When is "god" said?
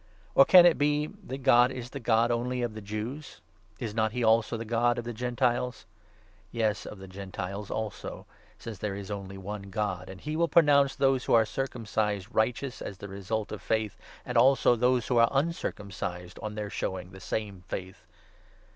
1.43-1.71, 1.99-2.29, 4.65-4.97, 9.69-10.09